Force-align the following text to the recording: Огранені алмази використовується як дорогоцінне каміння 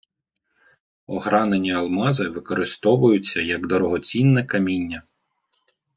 Огранені 1.07 1.73
алмази 1.73 2.27
використовується 2.29 3.41
як 3.41 3.67
дорогоцінне 3.67 4.43
каміння 4.43 5.03